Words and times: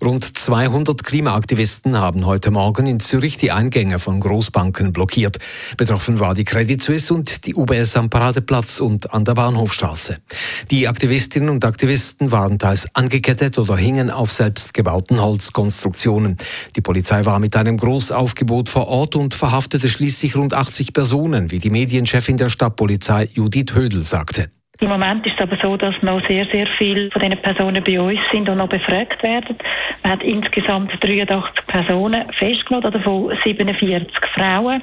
Rund 0.00 0.38
200 0.38 1.02
Klimaaktivisten 1.02 1.98
haben 1.98 2.24
heute 2.24 2.52
Morgen 2.52 2.86
in 2.86 3.00
Zürich 3.00 3.36
die 3.36 3.50
Eingänge 3.50 3.98
von 3.98 4.20
Großbanken 4.20 4.92
blockiert. 4.92 5.38
Betroffen 5.76 6.20
war 6.20 6.34
die 6.34 6.44
Credit 6.44 6.80
Suisse 6.80 7.12
und 7.12 7.46
die 7.46 7.56
UBS 7.56 7.96
am 7.96 8.08
Paradeplatz 8.08 8.78
und 8.78 9.12
an 9.12 9.24
der 9.24 9.34
Bahnhofstraße. 9.34 10.18
Die 10.70 10.86
Aktivistinnen 10.86 11.48
und 11.48 11.64
Aktivisten 11.64 12.30
waren 12.30 12.60
teils 12.60 12.86
angekettet 12.94 13.58
oder 13.58 13.76
hingen 13.76 14.08
auf 14.08 14.32
selbstgebauten 14.32 15.20
Holzkonstruktionen. 15.20 16.36
Die 16.76 16.80
Polizei 16.80 17.24
war 17.24 17.40
mit 17.40 17.56
einem 17.56 17.76
Großaufgebot 17.76 18.68
vor 18.68 18.86
Ort 18.86 19.16
und 19.16 19.34
verhaftete 19.34 19.88
schließlich 19.88 20.36
rund 20.36 20.54
80 20.54 20.92
Personen, 20.92 21.50
wie 21.50 21.58
die 21.58 21.70
Medienchefin 21.70 22.36
der 22.36 22.50
Stadtpolizei 22.50 23.28
Judith 23.34 23.74
Hödel 23.74 24.04
sagte. 24.04 24.48
Im 24.80 24.90
Moment 24.90 25.26
ist 25.26 25.34
es 25.34 25.40
aber 25.40 25.56
so, 25.60 25.76
dass 25.76 25.94
noch 26.02 26.24
sehr, 26.28 26.46
sehr 26.52 26.68
viele 26.78 27.10
von 27.10 27.20
diesen 27.20 27.42
Personen 27.42 27.82
bei 27.82 28.00
uns 28.00 28.20
sind 28.30 28.48
und 28.48 28.58
noch 28.58 28.68
befragt 28.68 29.20
werden. 29.24 29.56
Man 30.04 30.12
hat 30.12 30.22
insgesamt 30.22 30.92
83 31.02 31.66
Personen 31.66 32.32
festgenommen, 32.34 32.92
davon 32.92 33.36
47 33.42 34.08
Frauen. 34.36 34.80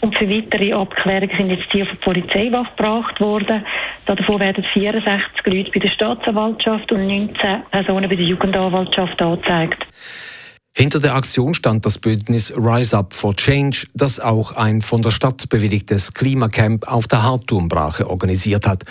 Und 0.00 0.18
für 0.18 0.28
weitere 0.28 0.72
Abklärungen 0.72 1.36
sind 1.36 1.50
jetzt 1.50 1.72
die 1.72 1.82
auf 1.82 1.88
die 1.88 1.96
Polizeiwache 1.96 2.70
gebracht 2.76 3.20
worden. 3.20 3.64
Davon 4.06 4.40
werden 4.40 4.64
64 4.64 5.46
Leute 5.46 5.70
bei 5.70 5.80
der 5.80 5.88
Staatsanwaltschaft 5.88 6.90
und 6.90 7.06
19 7.06 7.62
Personen 7.70 8.08
bei 8.08 8.16
der 8.16 8.24
Jugendanwaltschaft 8.26 9.22
angezeigt. 9.22 9.86
Hinter 10.78 11.00
der 11.00 11.16
Aktion 11.16 11.54
stand 11.54 11.84
das 11.84 11.98
Bündnis 11.98 12.52
Rise 12.56 12.96
Up 12.96 13.12
for 13.12 13.34
Change, 13.34 13.88
das 13.94 14.20
auch 14.20 14.52
ein 14.52 14.80
von 14.80 15.02
der 15.02 15.10
Stadt 15.10 15.48
bewilligtes 15.48 16.14
Klimacamp 16.14 16.86
auf 16.86 17.08
der 17.08 17.24
Hartturmbrache 17.24 18.08
organisiert 18.08 18.64
hat. 18.64 18.84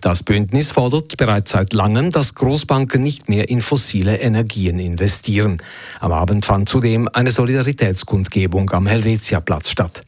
Das 0.00 0.22
Bündnis 0.22 0.70
fordert 0.70 1.16
bereits 1.16 1.50
seit 1.50 1.72
langem, 1.72 2.10
dass 2.10 2.36
Großbanken 2.36 3.02
nicht 3.02 3.28
mehr 3.28 3.48
in 3.48 3.60
fossile 3.60 4.18
Energien 4.18 4.78
investieren. 4.78 5.60
Am 5.98 6.12
Abend 6.12 6.44
fand 6.44 6.68
zudem 6.68 7.08
eine 7.12 7.32
Solidaritätskundgebung 7.32 8.70
am 8.70 8.86
Helvetiaplatz 8.86 9.68
statt. 9.68 10.04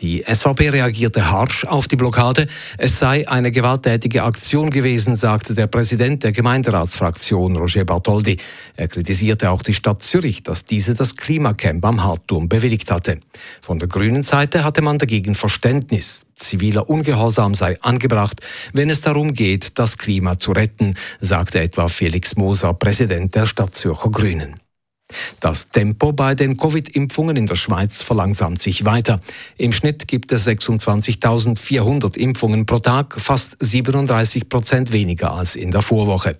Die 0.00 0.24
SVP 0.26 0.70
reagierte 0.70 1.30
harsch 1.30 1.66
auf 1.66 1.86
die 1.86 1.96
Blockade. 1.96 2.46
Es 2.78 2.98
sei 2.98 3.28
eine 3.28 3.50
gewalttätige 3.50 4.22
Aktion 4.22 4.70
gewesen, 4.70 5.14
sagte 5.14 5.54
der 5.54 5.66
Präsident 5.66 6.24
der 6.24 6.32
Gemeinderatsfraktion 6.32 7.56
Roger 7.56 7.84
Bartoldi. 7.84 8.38
Er 8.76 8.88
kritisierte 8.88 9.50
auch 9.50 9.62
die 9.62 9.74
Stadt 9.74 10.02
Zürich, 10.02 10.42
dass 10.42 10.64
diese 10.64 10.94
das 10.94 11.16
Klimacamp 11.16 11.84
am 11.84 12.02
Hartturm 12.02 12.48
bewilligt 12.48 12.90
hatte. 12.90 13.20
Von 13.60 13.78
der 13.78 13.88
grünen 13.88 14.22
Seite 14.22 14.64
hatte 14.64 14.80
man 14.80 14.96
dagegen 14.96 15.34
Verständnis. 15.34 16.24
Ziviler 16.34 16.88
Ungehorsam 16.88 17.54
sei 17.54 17.76
angebracht, 17.82 18.40
wenn 18.72 18.88
es 18.88 19.02
darum 19.02 19.34
geht, 19.34 19.78
das 19.78 19.98
Klima 19.98 20.38
zu 20.38 20.52
retten, 20.52 20.94
sagte 21.20 21.60
etwa 21.60 21.88
Felix 21.88 22.36
Moser, 22.36 22.72
Präsident 22.72 23.34
der 23.34 23.44
Stadt 23.44 23.76
Zürcher 23.76 24.10
Grünen. 24.10 24.54
Das 25.40 25.70
Tempo 25.70 26.12
bei 26.12 26.34
den 26.34 26.56
Covid-Impfungen 26.56 27.36
in 27.36 27.46
der 27.46 27.56
Schweiz 27.56 28.02
verlangsamt 28.02 28.62
sich 28.62 28.84
weiter. 28.84 29.20
Im 29.56 29.72
Schnitt 29.72 30.08
gibt 30.08 30.32
es 30.32 30.46
26.400 30.46 32.16
Impfungen 32.16 32.66
pro 32.66 32.78
Tag, 32.78 33.20
fast 33.20 33.56
37 33.60 34.48
Prozent 34.48 34.92
weniger 34.92 35.32
als 35.32 35.56
in 35.56 35.70
der 35.70 35.82
Vorwoche. 35.82 36.36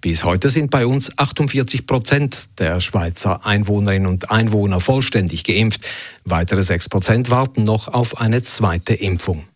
Bis 0.00 0.24
heute 0.24 0.50
sind 0.50 0.70
bei 0.70 0.86
uns 0.86 1.16
48 1.18 1.86
Prozent 1.86 2.58
der 2.58 2.80
Schweizer 2.80 3.44
Einwohnerinnen 3.46 4.06
und 4.06 4.30
Einwohner 4.30 4.80
vollständig 4.80 5.44
geimpft. 5.44 5.82
Weitere 6.24 6.62
6 6.62 6.88
Prozent 6.88 7.30
warten 7.30 7.64
noch 7.64 7.88
auf 7.88 8.20
eine 8.20 8.42
zweite 8.42 8.94
Impfung. 8.94 9.49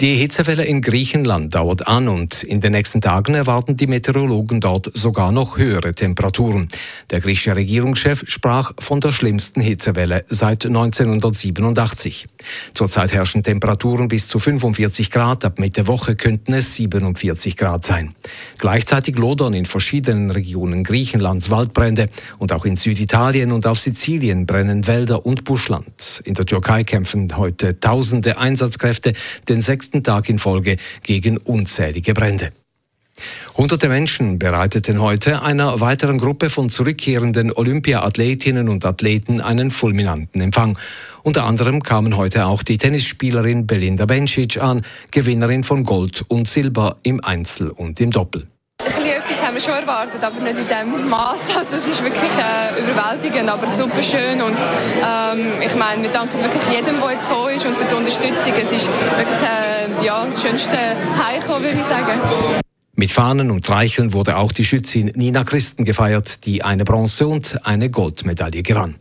Die 0.00 0.14
Hitzewelle 0.14 0.64
in 0.64 0.80
Griechenland 0.80 1.54
dauert 1.54 1.88
an 1.88 2.08
und 2.08 2.42
in 2.42 2.60
den 2.60 2.72
nächsten 2.72 3.00
Tagen 3.00 3.34
erwarten 3.34 3.76
die 3.76 3.86
Meteorologen 3.86 4.60
dort 4.60 4.90
sogar 4.94 5.32
noch 5.32 5.58
höhere 5.58 5.94
Temperaturen. 5.94 6.68
Der 7.10 7.20
griechische 7.20 7.56
Regierungschef 7.56 8.24
sprach 8.26 8.72
von 8.78 9.00
der 9.00 9.12
schlimmsten 9.12 9.60
Hitzewelle 9.60 10.24
seit 10.28 10.66
1987. 10.66 12.26
Zurzeit 12.74 13.12
herrschen 13.12 13.42
Temperaturen 13.42 14.08
bis 14.08 14.28
zu 14.28 14.38
45 14.38 15.10
Grad, 15.10 15.44
ab 15.44 15.58
Mitte 15.58 15.86
Woche 15.86 16.14
könnten 16.14 16.54
es 16.54 16.76
47 16.76 17.56
Grad 17.56 17.84
sein. 17.84 18.14
Gleichzeitig 18.58 19.16
lodern 19.16 19.54
in 19.54 19.66
verschiedenen 19.66 20.30
Regionen 20.30 20.84
Griechenlands 20.84 21.50
Waldbrände 21.50 22.08
und 22.38 22.52
auch 22.52 22.64
in 22.64 22.76
Süditalien 22.76 23.52
und 23.52 23.66
auf 23.66 23.80
Sizilien 23.80 24.46
brennen 24.46 24.86
Wälder 24.86 25.26
und 25.26 25.44
Buschland. 25.44 26.22
In 26.24 26.34
der 26.34 26.46
Türkei 26.46 26.84
kämpfen 26.84 27.36
heute 27.36 27.80
tausende 27.80 28.38
Einsatzkräfte 28.38 29.12
den 29.48 29.62
sechsten 29.62 30.02
Tag 30.02 30.28
in 30.28 30.38
Folge 30.38 30.76
gegen 31.02 31.36
unzählige 31.38 32.14
Brände. 32.14 32.52
Hunderte 33.56 33.88
Menschen 33.88 34.38
bereiteten 34.38 35.00
heute 35.00 35.42
einer 35.42 35.80
weiteren 35.80 36.18
Gruppe 36.18 36.50
von 36.50 36.70
zurückkehrenden 36.70 37.52
Olympia-Athletinnen 37.52 38.68
und 38.68 38.84
Athleten 38.84 39.40
einen 39.40 39.70
fulminanten 39.70 40.40
Empfang. 40.40 40.78
Unter 41.22 41.44
anderem 41.44 41.82
kamen 41.82 42.16
heute 42.16 42.46
auch 42.46 42.62
die 42.62 42.78
Tennisspielerin 42.78 43.66
Belinda 43.66 44.06
Bencic 44.06 44.62
an, 44.62 44.82
Gewinnerin 45.10 45.64
von 45.64 45.84
Gold 45.84 46.24
und 46.28 46.46
Silber 46.46 46.98
im 47.02 47.22
Einzel 47.24 47.70
und 47.70 48.00
im 48.00 48.12
Doppel. 48.12 48.46
Etwas 48.96 49.42
haben 49.42 49.54
wir 49.54 49.60
schon 49.60 49.74
erwartet, 49.74 50.22
aber 50.22 50.40
nicht 50.40 50.58
in 50.58 50.66
diesem 50.66 51.08
Maß. 51.08 51.40
Also 51.56 51.76
es 51.76 51.86
ist 51.86 52.02
wirklich 52.02 52.30
äh, 52.38 52.80
überwältigend, 52.80 53.48
aber 53.48 53.66
super 53.68 54.02
schön. 54.02 54.40
Und 54.40 54.56
ähm, 54.56 55.52
ich 55.64 55.74
meine, 55.74 56.02
wir 56.02 56.10
danken 56.10 56.40
wirklich 56.40 56.62
jedem, 56.70 57.00
der 57.00 57.12
jetzt 57.12 57.28
gekommen 57.28 57.54
ist 57.54 57.66
und 57.66 57.76
für 57.76 57.84
die 57.84 57.94
Unterstützung. 57.94 58.52
Es 58.52 58.72
ist 58.72 58.88
wirklich 59.16 59.42
äh, 59.42 60.04
ja, 60.04 60.24
das 60.24 60.40
schönste 60.42 60.76
Heimkommen, 61.22 61.64
würde 61.64 61.78
ich 61.80 61.86
sagen. 61.86 62.67
Mit 62.98 63.12
Fahnen 63.12 63.52
und 63.52 63.70
Reicheln 63.70 64.12
wurde 64.12 64.36
auch 64.38 64.50
die 64.50 64.64
Schützin 64.64 65.12
Nina 65.14 65.44
Christen 65.44 65.84
gefeiert, 65.84 66.44
die 66.44 66.64
eine 66.64 66.82
Bronze- 66.82 67.28
und 67.28 67.64
eine 67.64 67.90
Goldmedaille 67.90 68.64
gewann. 68.64 68.96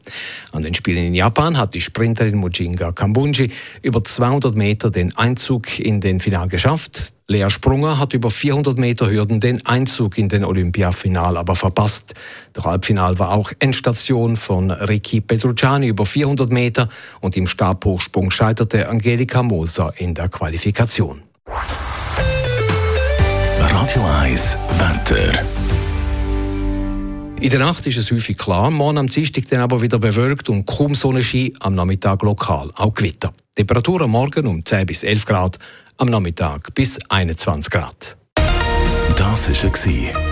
An 0.52 0.62
den 0.62 0.76
Spielen 0.76 1.08
in 1.08 1.16
Japan 1.16 1.58
hat 1.58 1.74
die 1.74 1.82
Sprinterin 1.82 2.36
Mujinga 2.36 2.92
Kambunji 2.92 3.50
über 3.82 4.04
200 4.04 4.54
Meter 4.56 4.92
den 4.92 5.18
Einzug 5.18 5.80
in 5.80 6.00
den 6.00 6.20
Final 6.20 6.48
geschafft. 6.48 7.14
Lea 7.28 7.50
Sprunger 7.50 7.98
hat 7.98 8.14
über 8.14 8.30
400 8.30 8.78
Meter 8.78 9.10
Hürden 9.10 9.40
den 9.40 9.66
Einzug 9.66 10.20
in 10.20 10.30
den 10.30 10.44
Olympiafinal 10.44 11.36
aber 11.36 11.56
verpasst. 11.56 12.14
Der 12.56 12.66
Halbfinal 12.66 13.18
war 13.18 13.32
auch 13.32 13.52
Endstation 13.58 14.38
von 14.38 14.70
Ricky 14.70 15.22
Petrucciani 15.22 15.88
über 15.88 16.06
400 16.06 16.52
Meter 16.52 16.88
und 17.20 17.36
im 17.36 17.48
Stabhochsprung 17.48 18.30
scheiterte 18.30 18.90
Angelika 18.90 19.42
Moser 19.42 19.92
in 19.98 20.14
der 20.14 20.30
Qualifikation. 20.30 21.24
Radio 23.60 24.04
1 24.22 24.58
Wetter. 24.78 25.44
In 27.40 27.50
der 27.50 27.60
Nacht 27.60 27.86
ist 27.86 27.98
es 27.98 28.12
häufig 28.12 28.38
klar, 28.38 28.72
morgen 28.72 28.98
am 28.98 29.08
Dienstag 29.08 29.46
dann 29.50 29.62
aber 29.62 29.82
wieder 29.82 30.00
bewölkt 30.00 30.50
und 30.50 30.66
kaum 30.66 30.96
Sonnenschein, 30.96 31.52
am 31.60 31.76
Nachmittag 31.76 32.24
lokal 32.24 32.72
auch 32.76 32.94
Gewitter. 32.94 33.34
Temperatur 33.56 34.02
am 34.02 34.12
Morgen 34.12 34.48
um 34.48 34.66
10 34.66 34.86
bis 34.86 35.04
11 35.04 35.26
Grad, 35.26 35.58
am 35.98 36.08
Nachmittag 36.08 36.74
bis 36.74 37.00
21 37.10 37.72
Grad. 37.72 38.18
Das 39.16 39.50
war 39.50 39.72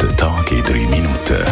der 0.02 0.18
Tag 0.18 0.52
in 0.52 0.64
3 0.64 0.74
Minuten. 0.74 1.44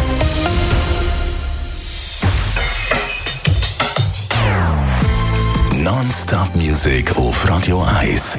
Non-Stop 5.82 6.54
Music 6.54 7.16
auf 7.16 7.48
Radio 7.48 7.82
1. 7.82 8.38